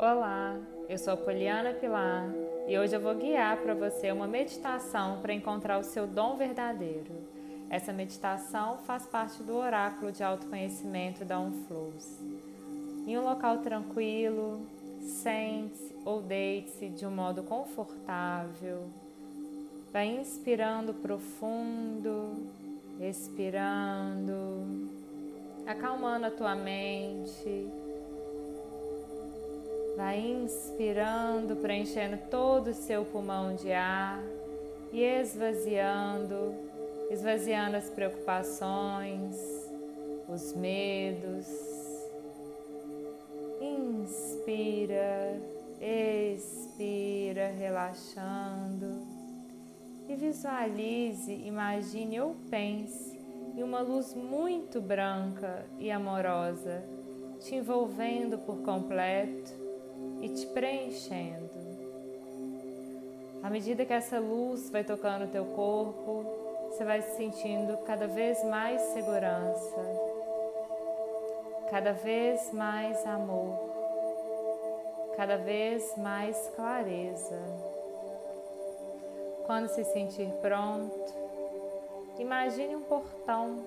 Olá, 0.00 0.56
eu 0.88 0.96
sou 0.96 1.14
a 1.14 1.16
Poliana 1.16 1.74
Pilar 1.74 2.32
e 2.68 2.78
hoje 2.78 2.94
eu 2.94 3.00
vou 3.00 3.16
guiar 3.16 3.56
para 3.56 3.74
você 3.74 4.12
uma 4.12 4.28
meditação 4.28 5.20
para 5.20 5.34
encontrar 5.34 5.76
o 5.76 5.82
seu 5.82 6.06
dom 6.06 6.36
verdadeiro. 6.36 7.10
Essa 7.68 7.92
meditação 7.92 8.78
faz 8.86 9.06
parte 9.06 9.42
do 9.42 9.56
oráculo 9.56 10.12
de 10.12 10.22
autoconhecimento 10.22 11.24
da 11.24 11.40
Unflows. 11.40 12.16
Em 13.08 13.18
um 13.18 13.24
local 13.24 13.58
tranquilo, 13.58 14.64
sente-se 15.00 15.92
ou 16.04 16.22
deite-se 16.22 16.90
de 16.90 17.04
um 17.04 17.10
modo 17.10 17.42
confortável. 17.42 18.84
Vai 19.92 20.06
inspirando 20.06 20.94
profundo, 20.94 22.46
expirando, 23.00 24.88
acalmando 25.66 26.26
a 26.26 26.30
tua 26.30 26.54
mente 26.54 27.87
Vai 29.98 30.20
inspirando, 30.20 31.56
preenchendo 31.56 32.18
todo 32.30 32.68
o 32.68 32.72
seu 32.72 33.04
pulmão 33.04 33.56
de 33.56 33.72
ar 33.72 34.22
e 34.92 35.02
esvaziando, 35.02 36.54
esvaziando 37.10 37.76
as 37.76 37.90
preocupações, 37.90 39.34
os 40.28 40.52
medos. 40.52 41.48
Inspira, 43.60 45.42
expira, 45.80 47.48
relaxando. 47.48 49.04
E 50.08 50.14
visualize, 50.14 51.32
imagine 51.44 52.20
ou 52.20 52.36
pense 52.48 53.18
em 53.56 53.64
uma 53.64 53.80
luz 53.80 54.14
muito 54.14 54.80
branca 54.80 55.66
e 55.76 55.90
amorosa, 55.90 56.84
te 57.40 57.56
envolvendo 57.56 58.38
por 58.38 58.62
completo 58.62 59.66
e 60.20 60.28
te 60.28 60.46
preenchendo. 60.46 61.48
À 63.42 63.50
medida 63.50 63.84
que 63.84 63.92
essa 63.92 64.18
luz 64.18 64.68
vai 64.70 64.84
tocando 64.84 65.24
o 65.24 65.28
teu 65.28 65.44
corpo, 65.44 66.24
você 66.68 66.84
vai 66.84 67.00
sentindo 67.02 67.76
cada 67.78 68.06
vez 68.06 68.42
mais 68.44 68.80
segurança, 68.92 69.80
cada 71.70 71.92
vez 71.92 72.52
mais 72.52 73.06
amor, 73.06 73.58
cada 75.16 75.36
vez 75.36 75.96
mais 75.96 76.36
clareza. 76.54 77.40
Quando 79.46 79.68
se 79.68 79.84
sentir 79.84 80.30
pronto, 80.42 81.14
imagine 82.18 82.76
um 82.76 82.82
portão 82.82 83.64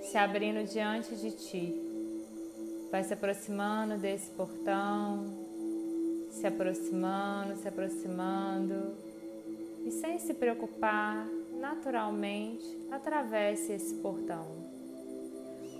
se 0.00 0.18
abrindo 0.18 0.64
diante 0.64 1.14
de 1.14 1.30
ti. 1.30 1.80
Vai 2.90 3.04
se 3.04 3.14
aproximando 3.14 3.96
desse 3.96 4.30
portão, 4.30 5.43
se 6.34 6.46
aproximando, 6.46 7.56
se 7.56 7.68
aproximando 7.68 8.94
e 9.84 9.90
sem 9.90 10.18
se 10.18 10.34
preocupar, 10.34 11.26
naturalmente 11.60 12.64
atravesse 12.90 13.72
esse 13.72 13.94
portão. 13.96 14.46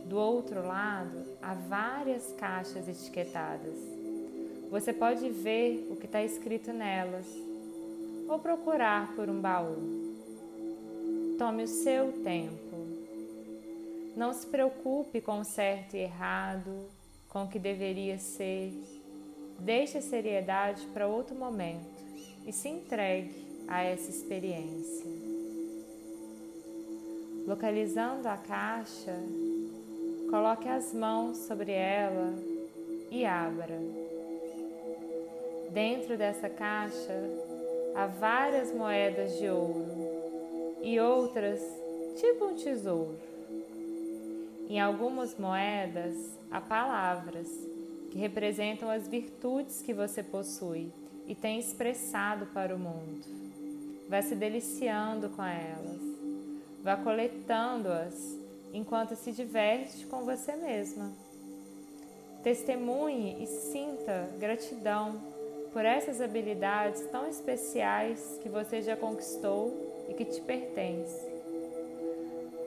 Do 0.06 0.16
outro 0.16 0.66
lado, 0.66 1.25
há 1.42 1.55
várias 1.55 2.32
caixas 2.38 2.88
etiquetadas. 2.88 3.75
Você 4.70 4.92
pode 4.92 5.28
ver 5.28 5.88
o 5.91 5.97
que 5.97 6.06
está 6.06 6.22
escrito 6.22 6.72
nelas 6.72 7.27
ou 8.28 8.38
procurar 8.38 9.14
por 9.14 9.28
um 9.28 9.41
baú. 9.41 10.14
Tome 11.36 11.64
o 11.64 11.69
seu 11.69 12.12
tempo. 12.22 12.86
Não 14.16 14.32
se 14.32 14.47
preocupe 14.47 15.20
com 15.20 15.41
o 15.41 15.44
certo 15.44 15.97
e 15.97 16.00
errado, 16.00 16.88
com 17.28 17.44
o 17.44 17.48
que 17.48 17.58
deveria 17.58 18.19
ser 18.19 18.72
Deixe 19.58 19.98
a 19.98 20.02
seriedade 20.02 20.86
para 20.88 21.06
outro 21.06 21.34
momento 21.34 21.86
e 22.47 22.52
se 22.52 22.69
entregue 22.69 23.34
a 23.66 23.82
essa 23.82 24.10
experiência. 24.10 25.06
Localizando 27.47 28.28
a 28.28 28.37
caixa, 28.37 29.14
coloque 30.31 30.69
as 30.69 30.93
mãos 30.93 31.37
sobre 31.38 31.72
ela 31.72 32.34
e 33.10 33.25
abra. 33.25 33.78
Dentro 35.70 36.16
dessa 36.16 36.48
caixa 36.48 37.12
há 37.94 38.06
várias 38.06 38.72
moedas 38.72 39.38
de 39.38 39.48
ouro 39.48 39.87
e 40.82 40.98
outras 41.00 41.60
tipo 42.16 42.47
um 42.47 42.54
tesouro. 42.54 43.19
Em 44.69 44.81
algumas 44.81 45.37
moedas 45.37 46.16
há 46.50 46.60
palavras 46.60 47.48
que 48.14 48.20
representam 48.20 48.88
as 48.88 49.08
virtudes 49.08 49.82
que 49.82 49.92
você 49.92 50.22
possui 50.22 50.92
e 51.26 51.34
tem 51.34 51.58
expressado 51.58 52.47
para 52.47 52.72
o 52.72 52.78
mundo. 52.78 53.26
Vá 54.08 54.22
se 54.22 54.36
deliciando 54.36 55.30
com 55.30 55.42
elas, 55.42 56.00
vá 56.80 56.97
coletando-as 56.97 58.38
enquanto 58.72 59.16
se 59.16 59.32
diverte 59.32 60.06
com 60.06 60.25
você 60.25 60.54
mesma. 60.54 61.10
Testemunhe 62.44 63.42
e 63.42 63.48
sinta 63.48 64.28
gratidão 64.38 65.20
por 65.72 65.84
essas 65.84 66.20
habilidades 66.20 67.04
tão 67.10 67.26
especiais 67.26 68.38
que 68.44 68.48
você 68.48 68.81
já 68.81 68.96
conquistou 68.96 70.06
e 70.08 70.14
que 70.14 70.25
te 70.25 70.41
pertencem. 70.41 71.34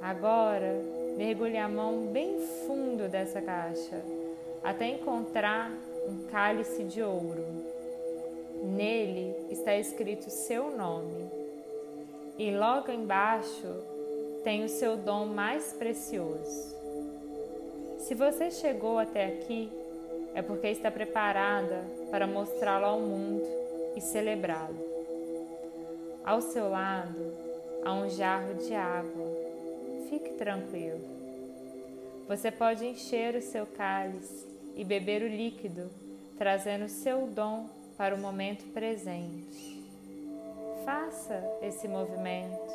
Agora, 0.01 0.73
mergulhe 1.15 1.57
a 1.57 1.69
mão 1.69 2.07
bem 2.07 2.37
fundo 2.67 3.07
dessa 3.07 3.41
caixa 3.41 4.03
até 4.63 4.87
encontrar 4.87 5.71
um 6.07 6.27
cálice 6.27 6.83
de 6.83 7.01
ouro. 7.01 7.45
Nele 8.63 9.35
está 9.49 9.75
escrito 9.75 10.29
seu 10.29 10.75
nome, 10.75 11.29
e 12.37 12.51
logo 12.51 12.91
embaixo 12.91 13.67
tem 14.43 14.63
o 14.63 14.69
seu 14.69 14.95
dom 14.97 15.25
mais 15.25 15.73
precioso. 15.73 16.75
Se 17.99 18.13
você 18.13 18.51
chegou 18.51 18.99
até 18.99 19.25
aqui, 19.25 19.71
é 20.33 20.41
porque 20.41 20.67
está 20.67 20.89
preparada 20.91 21.83
para 22.11 22.27
mostrá-lo 22.27 22.85
ao 22.85 22.99
mundo 22.99 23.43
e 23.95 24.01
celebrá-lo. 24.01 24.77
Ao 26.23 26.41
seu 26.41 26.69
lado 26.69 27.33
há 27.83 27.93
um 27.93 28.09
jarro 28.09 28.53
de 28.55 28.73
água. 28.75 29.25
Fique 30.09 30.33
tranquilo. 30.33 31.01
Você 32.27 32.51
pode 32.51 32.85
encher 32.85 33.35
o 33.35 33.41
seu 33.41 33.65
cálice 33.65 34.45
e 34.75 34.83
beber 34.83 35.21
o 35.21 35.27
líquido, 35.27 35.89
trazendo 36.37 36.89
seu 36.89 37.25
dom 37.25 37.69
para 37.95 38.13
o 38.13 38.17
momento 38.17 38.65
presente. 38.73 39.81
Faça 40.83 41.41
esse 41.61 41.87
movimento. 41.87 42.73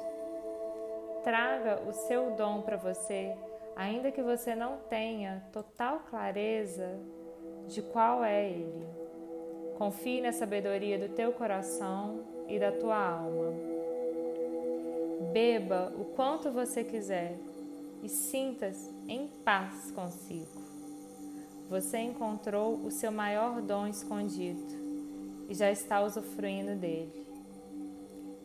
Traga 1.22 1.82
o 1.86 1.92
seu 1.92 2.30
dom 2.30 2.62
para 2.62 2.78
você, 2.78 3.36
ainda 3.76 4.10
que 4.10 4.22
você 4.22 4.54
não 4.54 4.78
tenha 4.88 5.44
total 5.52 6.00
clareza 6.08 6.98
de 7.69 7.82
qual 7.82 8.24
é 8.24 8.48
ele. 8.48 8.86
Confie 9.76 10.22
na 10.22 10.32
sabedoria 10.32 10.98
do 10.98 11.14
teu 11.14 11.30
coração 11.30 12.24
e 12.48 12.58
da 12.58 12.72
tua 12.72 12.96
alma. 12.96 13.52
Beba 15.30 15.92
o 15.94 16.06
quanto 16.06 16.50
você 16.50 16.82
quiser 16.82 17.36
e 18.02 18.08
sinta-se 18.08 18.90
em 19.08 19.28
paz 19.44 19.90
consigo 19.92 20.72
você 21.72 21.96
encontrou 21.96 22.84
o 22.84 22.90
seu 22.90 23.10
maior 23.10 23.62
dom 23.62 23.86
escondido 23.86 24.62
e 25.48 25.54
já 25.54 25.70
está 25.70 26.02
usufruindo 26.02 26.76
dele. 26.76 27.24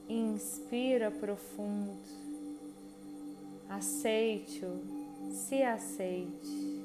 Inspira 0.07 1.11
profundo, 1.11 1.99
aceite-o, 3.67 4.79
se 5.29 5.61
aceite 5.61 6.81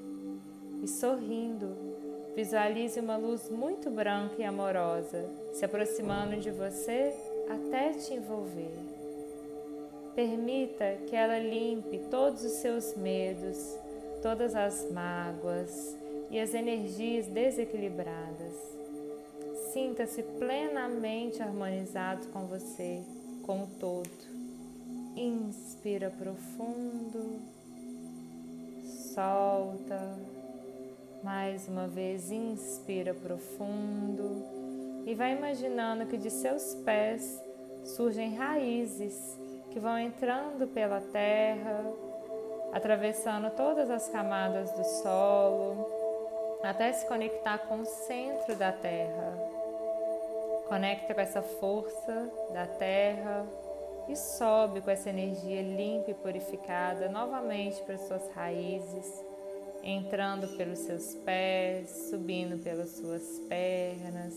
e 0.82 0.88
sorrindo, 0.88 1.76
visualize 2.34 2.98
uma 2.98 3.16
luz 3.16 3.48
muito 3.48 3.88
branca 3.88 4.34
e 4.36 4.44
amorosa 4.44 5.24
se 5.52 5.64
aproximando 5.64 6.40
de 6.40 6.50
você 6.50 7.14
até 7.48 7.90
te 7.92 8.14
envolver. 8.14 9.01
Permita 10.14 10.98
que 11.08 11.16
ela 11.16 11.38
limpe 11.38 11.98
todos 12.10 12.44
os 12.44 12.52
seus 12.52 12.94
medos, 12.96 13.76
todas 14.22 14.54
as 14.54 14.90
mágoas, 14.90 15.96
e 16.32 16.40
as 16.40 16.54
energias 16.54 17.26
desequilibradas. 17.26 18.54
Sinta-se 19.70 20.22
plenamente 20.22 21.42
harmonizado 21.42 22.26
com 22.28 22.46
você, 22.46 23.02
com 23.42 23.64
o 23.64 23.66
todo. 23.78 24.08
Inspira 25.14 26.10
profundo, 26.10 27.38
solta. 29.14 30.18
Mais 31.22 31.68
uma 31.68 31.86
vez, 31.86 32.32
inspira 32.32 33.12
profundo 33.14 34.42
e 35.06 35.14
vai 35.14 35.36
imaginando 35.36 36.06
que 36.06 36.16
de 36.16 36.30
seus 36.30 36.74
pés 36.76 37.40
surgem 37.84 38.34
raízes 38.34 39.38
que 39.72 39.80
vão 39.80 39.98
entrando 39.98 40.66
pela 40.68 41.00
terra, 41.00 41.84
atravessando 42.72 43.50
todas 43.50 43.90
as 43.90 44.08
camadas 44.08 44.70
do 44.72 44.84
solo 44.84 46.02
até 46.62 46.92
se 46.92 47.06
conectar 47.06 47.58
com 47.58 47.80
o 47.80 47.84
centro 47.84 48.54
da 48.54 48.70
Terra. 48.70 49.36
Conecta 50.68 51.12
com 51.12 51.20
essa 51.20 51.42
força 51.42 52.30
da 52.52 52.66
Terra 52.66 53.44
e 54.08 54.16
sobe 54.16 54.80
com 54.80 54.90
essa 54.90 55.10
energia 55.10 55.62
limpa 55.62 56.10
e 56.10 56.14
purificada 56.14 57.08
novamente 57.08 57.82
para 57.82 57.98
suas 57.98 58.30
raízes, 58.32 59.24
entrando 59.82 60.56
pelos 60.56 60.78
seus 60.80 61.14
pés, 61.16 62.08
subindo 62.10 62.62
pelas 62.62 62.90
suas 62.90 63.40
pernas, 63.48 64.34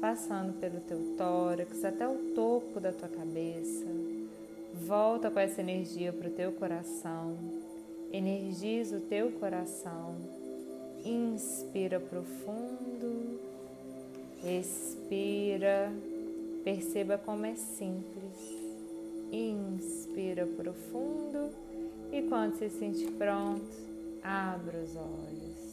passando 0.00 0.60
pelo 0.60 0.80
teu 0.80 1.16
tórax 1.16 1.84
até 1.84 2.06
o 2.06 2.34
topo 2.34 2.78
da 2.78 2.92
tua 2.92 3.08
cabeça. 3.08 4.17
Volta 4.86 5.30
com 5.30 5.40
essa 5.40 5.60
energia 5.60 6.12
para 6.12 6.28
o 6.28 6.32
teu 6.32 6.52
coração. 6.52 7.36
Energiza 8.12 8.98
o 8.98 9.00
teu 9.00 9.32
coração. 9.32 10.14
Inspira 11.04 11.98
profundo. 11.98 13.40
Expira. 14.44 15.92
Perceba 16.64 17.18
como 17.18 17.44
é 17.44 17.54
simples. 17.54 18.56
Inspira 19.32 20.46
profundo 20.46 21.50
e 22.10 22.22
quando 22.22 22.56
se 22.56 22.70
sentir 22.70 23.10
pronto, 23.12 23.70
abra 24.22 24.78
os 24.78 24.96
olhos. 24.96 25.67